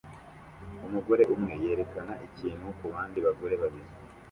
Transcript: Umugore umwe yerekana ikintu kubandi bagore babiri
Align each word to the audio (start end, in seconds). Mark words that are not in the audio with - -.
Umugore 0.85 1.23
umwe 1.33 1.53
yerekana 1.63 2.13
ikintu 2.27 2.65
kubandi 2.79 3.17
bagore 3.25 3.55
babiri 3.61 3.89